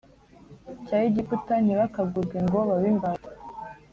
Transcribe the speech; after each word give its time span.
cya 0.85 0.97
Egiputa 1.07 1.53
ntibakagurwe 1.63 2.37
ngo 2.45 2.57
babe 2.67 2.87
imbata 2.93 3.29